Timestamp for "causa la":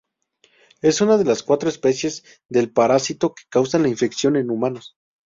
3.49-3.87